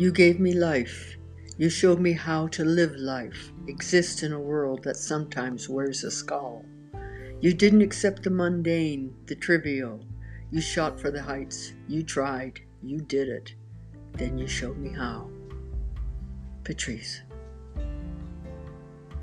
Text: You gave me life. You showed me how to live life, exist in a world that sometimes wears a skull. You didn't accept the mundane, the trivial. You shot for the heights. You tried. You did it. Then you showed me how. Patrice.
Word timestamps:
You 0.00 0.10
gave 0.10 0.40
me 0.40 0.54
life. 0.54 1.18
You 1.58 1.68
showed 1.68 2.00
me 2.00 2.12
how 2.12 2.46
to 2.56 2.64
live 2.64 2.96
life, 2.96 3.52
exist 3.66 4.22
in 4.22 4.32
a 4.32 4.40
world 4.40 4.82
that 4.84 4.96
sometimes 4.96 5.68
wears 5.68 6.04
a 6.04 6.10
skull. 6.10 6.64
You 7.42 7.52
didn't 7.52 7.82
accept 7.82 8.22
the 8.22 8.30
mundane, 8.30 9.14
the 9.26 9.34
trivial. 9.34 10.02
You 10.50 10.62
shot 10.62 10.98
for 10.98 11.10
the 11.10 11.20
heights. 11.20 11.74
You 11.86 12.02
tried. 12.02 12.60
You 12.82 13.02
did 13.02 13.28
it. 13.28 13.54
Then 14.12 14.38
you 14.38 14.46
showed 14.46 14.78
me 14.78 14.88
how. 14.88 15.28
Patrice. 16.64 17.20